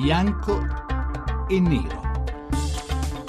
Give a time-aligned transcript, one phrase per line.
[0.00, 0.66] bianco
[1.46, 2.00] e nero.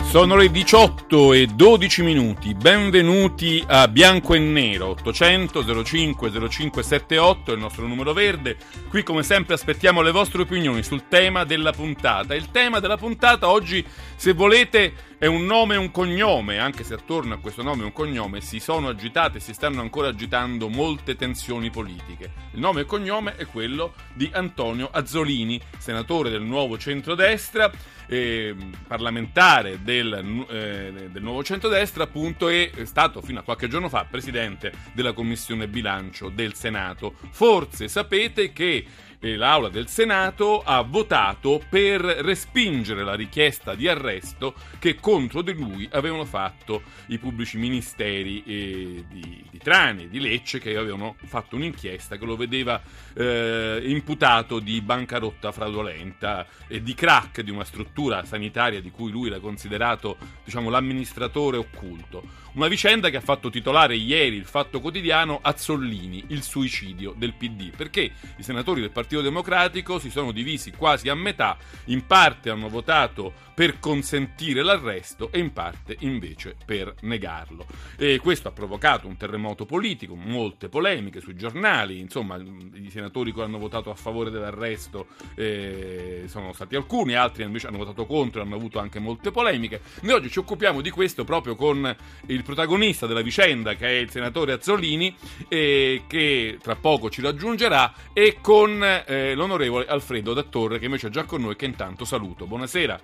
[0.04, 7.54] Sono le 18 e 12 minuti, benvenuti a Bianco e Nero, 800 05 0578 è
[7.56, 8.58] il nostro numero verde,
[8.90, 12.36] qui come sempre aspettiamo le vostre opinioni sul tema della puntata.
[12.36, 13.86] Il tema della puntata oggi,
[14.16, 17.86] se volete, è un nome e un cognome, anche se attorno a questo nome e
[17.86, 22.32] un cognome si sono agitate e si stanno ancora agitando molte tensioni politiche.
[22.54, 27.72] Il nome e cognome è quello di Antonio Azzolini, senatore del nuovo centrodestra
[28.08, 28.56] eh,
[28.88, 34.74] parlamentare del, eh, del, nuovo centrodestra, appunto, è stato fino a qualche giorno fa presidente
[34.92, 37.14] della commissione bilancio del Senato.
[37.30, 38.86] Forse sapete che
[39.22, 45.88] l'Aula del Senato ha votato per respingere la richiesta di arresto che contro di lui
[45.92, 51.56] avevano fatto i pubblici ministeri eh, di, di, Trani e di Lecce che avevano fatto
[51.56, 52.82] un'inchiesta che lo vedeva
[53.14, 59.28] eh, imputato di bancarotta fraudolenta e di crack di una struttura sanitaria di cui lui
[59.28, 62.40] era considerato diciamo, l'amministratore occulto.
[62.54, 67.74] Una vicenda che ha fatto titolare ieri il Fatto Quotidiano Azzollini, il suicidio del PD,
[67.74, 71.56] perché i senatori del Partito Democratico si sono divisi quasi a metà,
[71.86, 77.66] in parte hanno votato per consentire l'arresto e in parte invece per negarlo.
[77.96, 83.42] E questo ha provocato un terremoto politico, molte polemiche sui giornali, insomma i senatori che
[83.44, 88.46] hanno votato a favore dell'arresto eh, sono stati alcuni, altri invece hanno votato contro e
[88.46, 89.82] hanno avuto anche molte polemiche.
[90.02, 91.96] Noi oggi ci occupiamo di questo proprio con
[92.26, 95.16] il il protagonista della vicenda, che è il senatore Azzolini,
[95.48, 101.12] eh, che tra poco ci raggiungerà, e con eh, l'onorevole Alfredo Dattore, che invece è
[101.12, 102.48] già con noi, che intanto saluto.
[102.48, 103.00] Buonasera.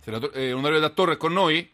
[0.00, 1.70] Senatore, eh, onorevole Dattore è con noi?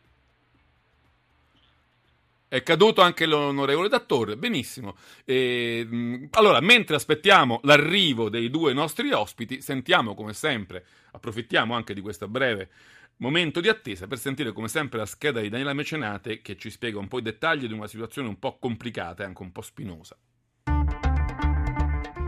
[2.49, 4.97] È caduto anche l'onorevole Dattore, benissimo.
[5.25, 12.03] E, allora, mentre aspettiamo l'arrivo dei due nostri ospiti, sentiamo come sempre, approfittiamo anche di
[12.03, 12.69] questa breve
[13.19, 16.99] Momento di attesa per sentire come sempre la scheda di Daniela Mecenate che ci spiega
[16.99, 20.19] un po' i dettagli di una situazione un po' complicata e anche un po' spinosa.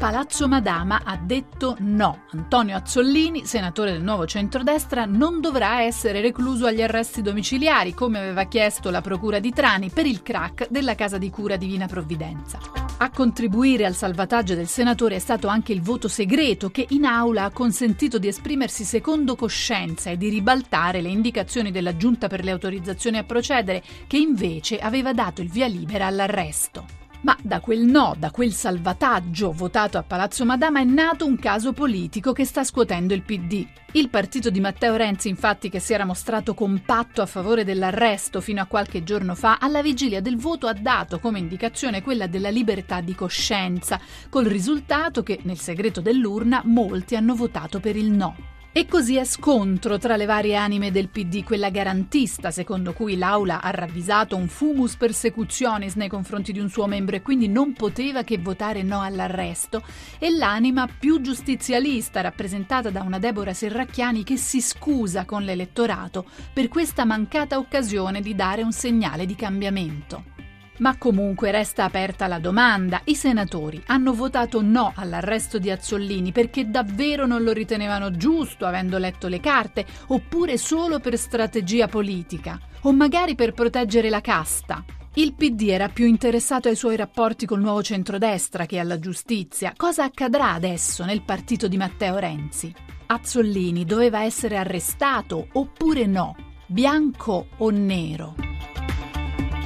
[0.05, 2.25] Palazzo Madama ha detto no.
[2.33, 8.45] Antonio Azzollini, senatore del nuovo centrodestra, non dovrà essere recluso agli arresti domiciliari, come aveva
[8.45, 12.59] chiesto la Procura di Trani per il crack della casa di cura Divina Provvidenza.
[12.99, 17.45] A contribuire al salvataggio del senatore è stato anche il voto segreto che in aula
[17.45, 22.51] ha consentito di esprimersi secondo coscienza e di ribaltare le indicazioni della Giunta per le
[22.51, 27.04] autorizzazioni a procedere, che invece aveva dato il via libera all'arresto.
[27.25, 31.73] Ma da quel no, da quel salvataggio votato a Palazzo Madama è nato un caso
[31.73, 33.67] politico che sta scuotendo il PD.
[33.93, 38.61] Il partito di Matteo Renzi, infatti, che si era mostrato compatto a favore dell'arresto fino
[38.61, 43.01] a qualche giorno fa, alla vigilia del voto ha dato come indicazione quella della libertà
[43.01, 43.99] di coscienza,
[44.29, 48.54] col risultato che nel segreto dell'urna molti hanno votato per il no.
[48.77, 53.63] E così è scontro tra le varie anime del PD, quella garantista, secondo cui l'Aula
[53.63, 58.25] ha ravvisato un fumus persecutionis nei confronti di un suo membro e quindi non poteva
[58.25, 59.81] che votare no all'arresto,
[60.19, 66.67] e l'anima più giustizialista, rappresentata da una Deborah Serracchiani che si scusa con l'elettorato per
[66.67, 70.34] questa mancata occasione di dare un segnale di cambiamento.
[70.79, 73.01] Ma comunque resta aperta la domanda.
[73.05, 78.99] I senatori hanno votato no all'arresto di Azzollini perché davvero non lo ritenevano giusto avendo
[78.99, 84.85] letto le carte, oppure solo per strategia politica, o magari per proteggere la casta.
[85.17, 89.73] Il PD era più interessato ai suoi rapporti col nuovo centrodestra che alla giustizia.
[89.77, 92.75] Cosa accadrà adesso nel partito di Matteo Renzi?
[93.07, 96.35] Azzollini doveva essere arrestato oppure no?
[96.67, 98.54] Bianco o nero?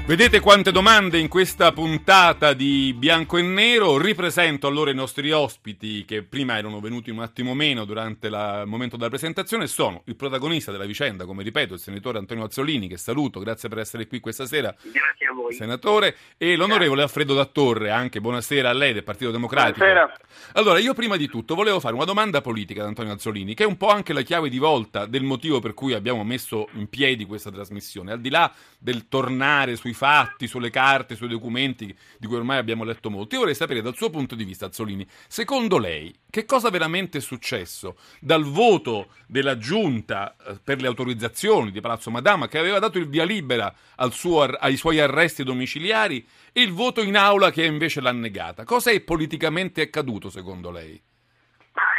[0.08, 3.98] Vedete quante domande in questa puntata di Bianco e Nero.
[3.98, 8.68] Ripresento allora i nostri ospiti che prima erano venuti un attimo meno durante la, il
[8.68, 9.66] momento della presentazione.
[9.66, 13.80] Sono il protagonista della vicenda, come ripeto, il senatore Antonio Azzolini, che saluto, grazie per
[13.80, 14.74] essere qui questa sera.
[14.80, 15.52] Grazie a voi.
[15.52, 16.16] Senatore.
[16.38, 19.84] E l'onorevole Alfredo Dattorre, anche buonasera a lei del Partito Democratico.
[19.84, 20.16] Buonasera.
[20.52, 23.66] Allora, io prima di tutto volevo fare una domanda politica ad Antonio Azzolini, che è
[23.66, 27.26] un po' anche la chiave di volta del motivo per cui abbiamo messo in piedi
[27.26, 28.10] questa trasmissione.
[28.10, 32.84] Al di là del tornare sui fatti, sulle carte, sui documenti di cui ormai abbiamo
[32.84, 33.34] letto molto.
[33.34, 37.20] Io vorrei sapere dal suo punto di vista, Azzolini, secondo lei che cosa veramente è
[37.20, 42.98] successo dal voto della giunta eh, per le autorizzazioni di Palazzo Madama che aveva dato
[42.98, 43.74] il via libera
[44.10, 48.62] suo, ai suoi arresti domiciliari e il voto in aula che invece l'ha negata?
[48.62, 51.02] Cosa è politicamente accaduto secondo lei?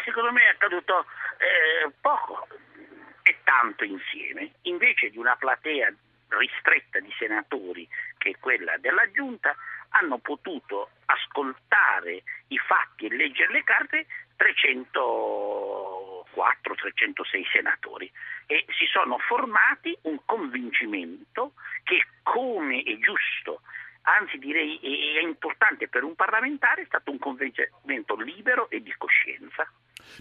[0.06, 1.06] Secondo me è accaduto
[1.38, 2.48] eh, poco
[3.24, 4.52] e tanto insieme.
[4.64, 5.94] Invece di una platea
[6.30, 7.88] ristretta di senatori
[8.18, 9.56] che è quella della Giunta
[9.90, 14.06] hanno potuto ascoltare i fatti e leggere le carte
[14.36, 16.00] 300
[16.62, 18.12] 306 senatori.
[18.46, 21.54] E si sono formati un convincimento
[21.84, 23.62] che come è giusto
[24.04, 29.70] anzi direi è importante per un parlamentare, è stato un convincimento libero e di coscienza.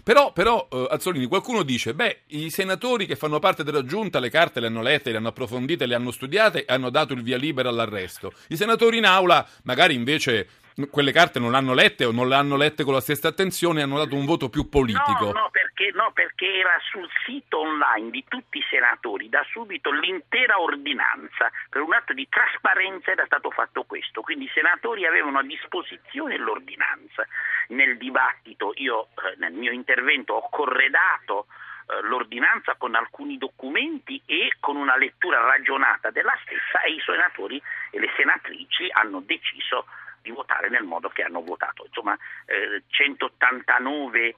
[0.03, 4.29] Però, però eh, Azzolini, qualcuno dice, beh, i senatori che fanno parte della giunta le
[4.29, 7.37] carte le hanno lette, le hanno approfondite, le hanno studiate e hanno dato il via
[7.37, 8.33] libera all'arresto.
[8.49, 10.47] I senatori in aula magari invece
[10.87, 13.79] quelle carte non le hanno lette o non le hanno lette con la stessa attenzione
[13.79, 15.25] e hanno dato un voto più politico.
[15.25, 19.91] No, no, perché, no, perché era sul sito online di tutti i senatori da subito
[19.91, 21.51] l'intera ordinanza.
[21.69, 26.37] Per un atto di trasparenza era stato fatto questo, quindi i senatori avevano a disposizione
[26.37, 27.27] l'ordinanza.
[27.69, 31.47] Nel dibattito, io eh, nel mio intervento ho corredato
[31.89, 37.61] eh, l'ordinanza con alcuni documenti e con una lettura ragionata della stessa e i senatori
[37.91, 39.85] e le senatrici hanno deciso
[40.21, 41.85] di votare nel modo che hanno votato.
[41.85, 44.35] Insomma, eh, 189, eh,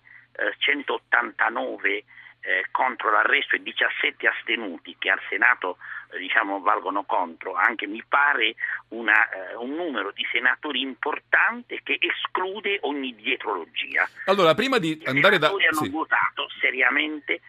[0.57, 2.04] 189
[2.42, 5.78] eh, contro l'arresto e 17 astenuti che al Senato
[6.12, 8.56] eh, diciamo, valgono contro, anche mi pare
[8.89, 14.07] una, eh, un numero di senatori importante che esclude ogni dietrologia.
[14.25, 15.48] Allora, prima di I andare da...
[15.48, 15.89] senatori hanno sì.
[15.89, 17.42] votato seriamente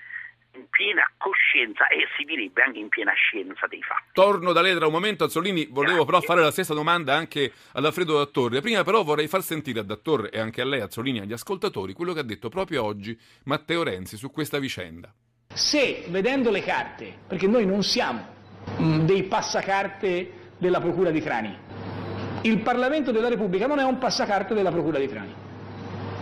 [0.54, 4.10] in piena coscienza e si direbbe anche in piena scienza dei fatti.
[4.12, 6.06] Torno da lei tra un momento, Azzolini, volevo Grazie.
[6.06, 8.60] però fare la stessa domanda anche ad Alfredo Dattorre.
[8.60, 11.92] Prima però vorrei far sentire a Dattorre e anche a lei, Azzolini, e agli ascoltatori,
[11.94, 15.12] quello che ha detto proprio oggi Matteo Renzi su questa vicenda.
[15.54, 18.26] Se vedendo le carte, perché noi non siamo
[18.78, 21.56] mh, dei passacarte della Procura di Trani,
[22.42, 25.41] il Parlamento della Repubblica non è un passacarte della Procura di Trani.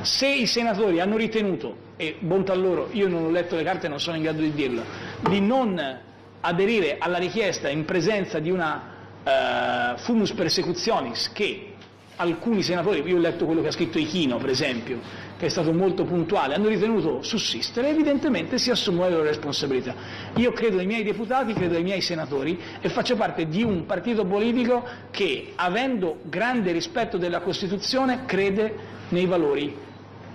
[0.03, 3.89] Se i senatori hanno ritenuto, e bontà loro, io non ho letto le carte e
[3.91, 4.83] non sono in grado di dirlo,
[5.29, 5.99] di non
[6.41, 8.83] aderire alla richiesta in presenza di una
[9.23, 11.75] eh, fumus persecutionis che
[12.17, 15.01] alcuni senatori, io ho letto quello che ha scritto Ichino per esempio,
[15.39, 19.95] che è stato molto puntuale, hanno ritenuto sussistere, evidentemente si assumono le loro responsabilità.
[20.37, 24.25] Io credo ai miei deputati, credo ai miei senatori e faccio parte di un partito
[24.25, 29.89] politico che, avendo grande rispetto della Costituzione, crede nei valori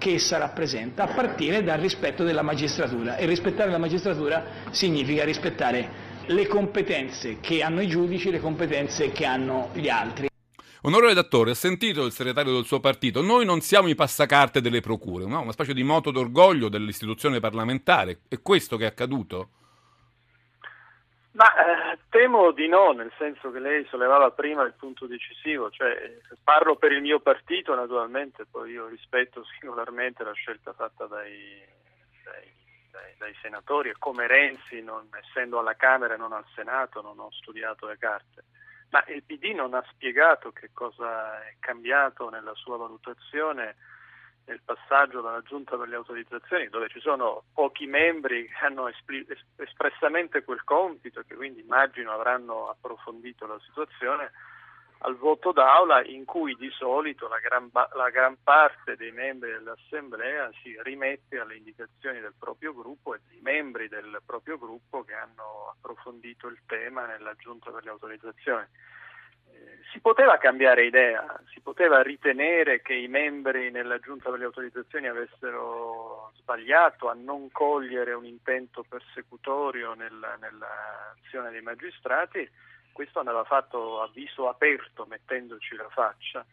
[0.06, 3.16] che essa rappresenta, a partire dal rispetto della magistratura.
[3.16, 9.26] E rispettare la magistratura significa rispettare le competenze che hanno i giudici, le competenze che
[9.26, 10.28] hanno gli altri.
[10.82, 13.24] Onorevole Dattore, ha sentito il segretario del suo partito?
[13.24, 15.42] Noi non siamo i passacarte delle procure, no?
[15.42, 18.20] una specie di moto d'orgoglio dell'istituzione parlamentare.
[18.28, 19.50] È questo che è accaduto?
[21.32, 26.18] Ma eh, temo di no, nel senso che lei sollevava prima il punto decisivo, cioè
[26.46, 31.62] parlo per il mio partito naturalmente, poi io rispetto singolarmente la scelta fatta dai,
[32.24, 32.50] dai,
[32.90, 37.20] dai, dai senatori e come Renzi, non, essendo alla Camera e non al Senato, non
[37.20, 38.46] ho studiato le carte.
[38.92, 43.76] Ma il PD non ha spiegato che cosa è cambiato nella sua valutazione
[44.46, 49.26] nel passaggio dalla giunta per le autorizzazioni, dove ci sono pochi membri che hanno espli-
[49.28, 54.32] es- espressamente quel compito e che quindi immagino avranno approfondito la situazione,
[55.00, 59.52] al voto d'aula in cui di solito la gran, ba- la gran parte dei membri
[59.52, 65.14] dell'Assemblea si rimette alle indicazioni del proprio gruppo e dei membri del proprio gruppo che
[65.14, 68.66] hanno approfondito il tema nella giunta per le autorizzazioni
[69.92, 75.08] si poteva cambiare idea, si poteva ritenere che i membri nella giunta per le autorizzazioni
[75.08, 82.50] avessero sbagliato a non cogliere un intento persecutorio nella, nell'azione dei magistrati,
[82.92, 86.46] questo andava fatto a viso aperto mettendoci la faccia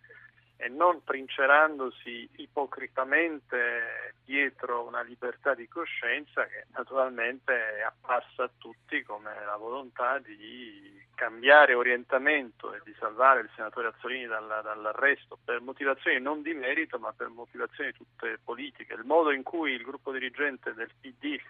[0.63, 9.33] e non trincerandosi ipocritamente dietro una libertà di coscienza che naturalmente appassa a tutti come
[9.45, 16.21] la volontà di cambiare orientamento e di salvare il senatore Azzolini dalla, dall'arresto per motivazioni
[16.21, 18.95] non di merito ma per motivazioni tutte politiche.
[18.95, 21.41] Il modo in cui il gruppo dirigente del PD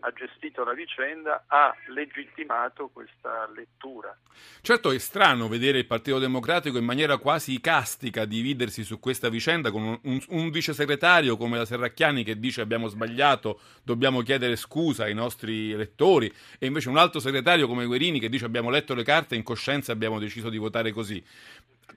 [0.00, 4.16] ha gestito la vicenda ha legittimato questa lettura.
[4.62, 8.24] Certo è strano vedere il Partito Democratico in maniera quasi icastica
[8.60, 12.60] dividersi su questa vicenda con un, un, un vice segretario come la Serracchiani che dice
[12.60, 18.20] abbiamo sbagliato, dobbiamo chiedere scusa ai nostri elettori e invece un altro segretario come Guerini
[18.20, 21.24] che dice abbiamo letto le carte e in coscienza abbiamo deciso di votare così.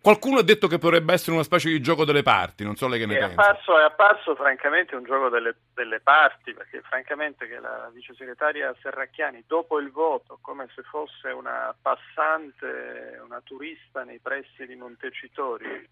[0.01, 2.99] Qualcuno ha detto che potrebbe essere una specie di gioco delle parti, non so lei
[2.99, 3.41] che ne è pensa.
[3.41, 8.75] Apparso, è apparso francamente un gioco delle, delle, parti, perché francamente che la vice segretaria
[8.81, 15.83] Serracchiani dopo il voto, come se fosse una passante, una turista nei pressi di Montecitorio,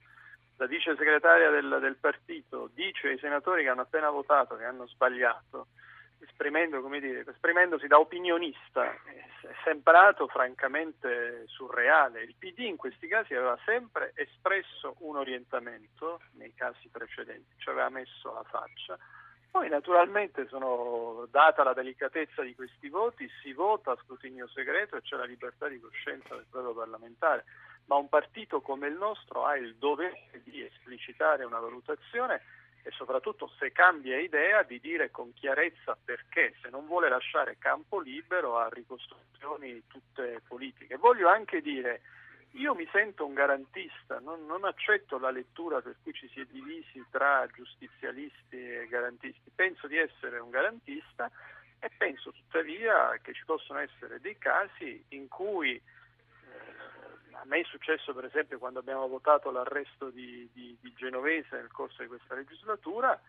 [0.62, 4.86] la vice segretaria del, del partito dice ai senatori che hanno appena votato che hanno
[4.86, 5.70] sbagliato,
[6.20, 12.22] esprimendo, dire, esprimendosi da opinionista, è sembrato francamente surreale.
[12.22, 17.90] Il PD in questi casi aveva sempre espresso un orientamento nei casi precedenti, ci aveva
[17.90, 18.96] messo la faccia.
[19.50, 25.02] Poi naturalmente sono, data la delicatezza di questi voti, si vota a scrutinio segreto e
[25.02, 27.46] c'è la libertà di coscienza del proprio parlamentare,
[27.92, 32.42] ma un partito come il nostro ha il dovere di esplicitare una valutazione
[32.84, 38.00] e soprattutto se cambia idea di dire con chiarezza perché, se non vuole lasciare campo
[38.00, 40.96] libero a ricostruzioni tutte politiche.
[40.96, 42.02] Voglio anche dire
[42.52, 46.46] io mi sento un garantista, non, non, accetto la lettura per cui ci si è
[46.46, 49.52] divisi tra giustizialisti e garantisti.
[49.54, 51.30] Penso di essere un garantista
[51.78, 55.82] e penso tuttavia che ci possono essere dei casi in cui
[57.42, 61.72] a me è successo per esempio quando abbiamo votato l'arresto di, di, di Genovese nel
[61.72, 63.20] corso di questa legislatura,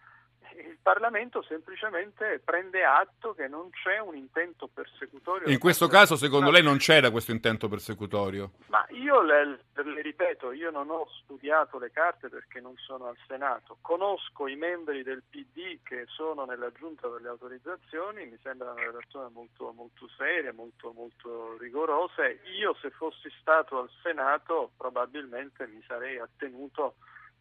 [0.56, 5.48] il Parlamento semplicemente prende atto che non c'è un intento persecutorio.
[5.48, 8.52] In questo caso, secondo lei, non c'era questo intento persecutorio?
[8.68, 13.16] Ma io le, le, ripeto, io non ho studiato le carte perché non sono al
[13.26, 13.78] Senato.
[13.80, 18.90] Conosco i membri del PD che sono nella giunta per le autorizzazioni, mi sembrano delle
[18.90, 22.40] persone molto, molto serie, molto, molto rigorose.
[22.58, 26.94] Io, se fossi stato al Senato, probabilmente mi sarei attenuto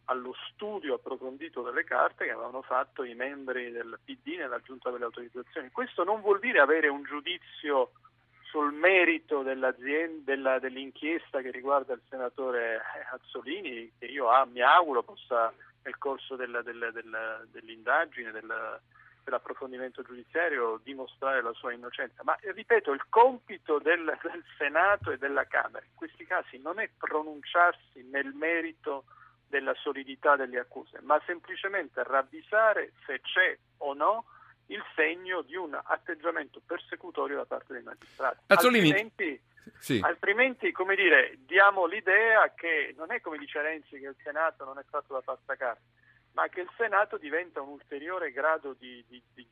[0.06, 5.04] allo studio approfondito delle carte che avevano fatto i membri del PD nella giunta delle
[5.04, 5.70] autorizzazioni.
[5.70, 7.92] Questo non vuol dire avere un giudizio
[8.52, 15.52] sul merito della, dell'inchiesta che riguarda il senatore Azzolini, che io ah, mi auguro possa
[15.84, 16.90] nel corso della, della,
[17.50, 18.30] dell'indagine,
[19.24, 22.22] dell'approfondimento giudiziario dimostrare la sua innocenza.
[22.24, 26.90] Ma ripeto, il compito del, del Senato e della Camera in questi casi non è
[26.98, 29.04] pronunciarsi nel merito
[29.52, 34.24] della solidità delle accuse, ma semplicemente ravvisare se c'è o no
[34.68, 38.44] il segno di un atteggiamento persecutorio da parte dei magistrati.
[38.46, 39.42] Azzolini, altrimenti,
[39.76, 40.00] sì.
[40.02, 44.78] altrimenti, come dire, diamo l'idea che non è come dice Renzi che il Senato non
[44.78, 45.82] è fatto da passacarte,
[46.32, 49.46] ma che il Senato diventa un ulteriore grado di, di, di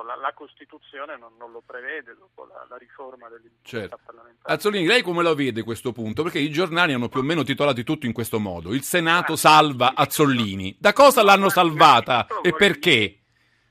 [0.00, 4.00] Questo la, la Costituzione non, non, lo prevede dopo la, la riforma dell'industria certo.
[4.04, 4.54] parlamentare.
[4.54, 6.22] Azzolini, lei come lo vede questo punto?
[6.22, 8.72] Perché i giornali hanno più o meno titolato tutto in questo modo.
[8.72, 10.76] Il Senato salva Azzolini.
[10.78, 13.16] Da cosa l'hanno salvata e perché?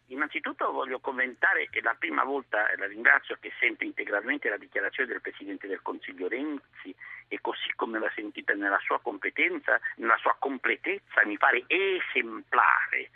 [0.08, 5.22] Innanzitutto voglio commentare che la prima volta, la ringrazio che sente integralmente la dichiarazione del
[5.22, 6.94] Presidente del Consiglio Renzi
[7.28, 13.12] e così come l'ha sentita nella sua competenza, nella sua completezza, mi pare esemplare,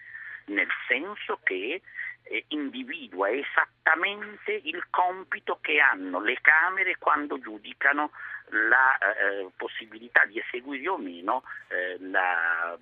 [0.46, 1.82] nel senso che
[2.24, 8.12] eh, individua esattamente il compito che hanno le Camere quando giudicano
[8.50, 12.77] la eh, possibilità di eseguire o meno eh, la,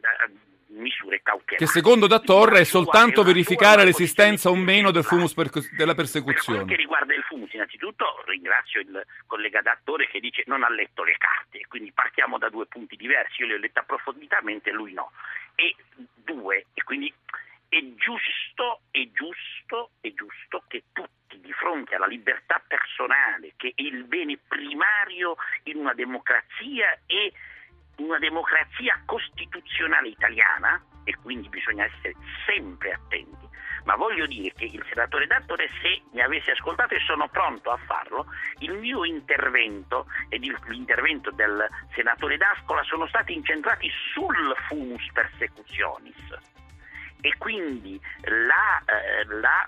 [0.00, 0.30] la
[0.68, 1.64] misure cautelari.
[1.64, 6.58] Che secondo Da Torre è soltanto verificare l'esistenza o meno del fumus per, della persecuzione.
[6.58, 10.68] Per quello che riguarda il fumus, innanzitutto ringrazio il collega Dattore che dice non ha
[10.68, 14.92] letto le carte, quindi partiamo da due punti diversi, io le ho lette approfonditamente, lui
[14.92, 15.12] no.
[15.54, 15.74] E
[16.14, 17.12] due, e quindi
[17.74, 23.82] è giusto, è giusto, è giusto che tutti di fronte alla libertà personale, che è
[23.82, 27.32] il bene primario in una democrazia e
[27.96, 32.14] una democrazia costituzionale italiana, e quindi bisogna essere
[32.46, 33.48] sempre attenti,
[33.86, 37.76] ma voglio dire che il senatore Dattore, se mi avesse ascoltato e sono pronto a
[37.76, 38.26] farlo,
[38.60, 46.52] il mio intervento e l'intervento del senatore D'Ascola sono stati incentrati sul fumus persecutionis
[47.24, 49.66] e quindi la, eh, la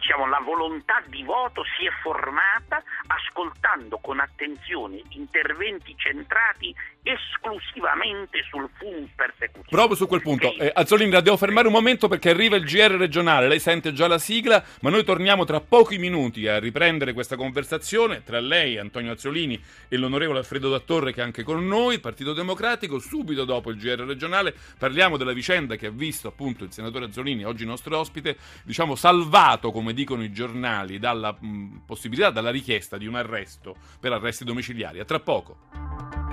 [0.00, 8.68] diciamo, la volontà di voto si è formata ascoltando con attenzione interventi centrati esclusivamente sul
[8.76, 9.68] fumus persecuzione.
[9.68, 10.54] Proprio su quel punto.
[10.54, 14.06] Eh, Azzolini, la devo fermare un momento perché arriva il GR regionale, lei sente già
[14.06, 19.12] la sigla, ma noi torniamo tra pochi minuti a riprendere questa conversazione tra lei, Antonio
[19.12, 23.76] Azzolini e l'onorevole Alfredo Dattorre che è anche con noi, Partito Democratico, subito dopo il
[23.76, 28.36] GR regionale parliamo della vicenda che ha visto appunto il senatore Azzolini, oggi nostro ospite,
[28.64, 34.12] diciamo salvato, come dicono i giornali, dalla mh, possibilità, dalla richiesta di un arresto per
[34.12, 35.00] arresti domiciliari.
[35.00, 36.29] A tra poco.